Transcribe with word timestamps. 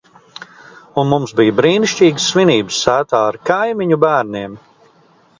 Un 1.01 1.09
mums 1.09 1.33
bija 1.39 1.55
brīnišķīgas 1.59 2.25
svinības 2.31 2.79
sētā 2.85 3.19
ar 3.27 3.37
kaimiņu 3.51 3.99
bērniem. 4.05 4.57